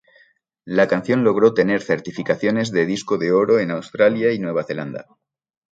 La 0.65 0.87
canción 0.87 1.23
logró 1.23 1.53
tener 1.53 1.83
certificaciones 1.83 2.71
de 2.71 2.87
disco 2.87 3.19
de 3.19 3.31
oro 3.33 3.59
en 3.59 3.69
Australia 3.69 4.33
y 4.33 4.39
Nueva 4.39 4.63
Zelanda. 4.63 5.05